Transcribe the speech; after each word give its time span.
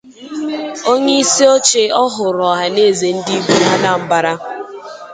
onyeisioche 0.91 1.83
ọhụrụ 2.03 2.43
Ọhaneze 2.53 3.07
Ndị 3.17 3.33
Igbo 3.37 3.53
n'Anambra 3.61 4.33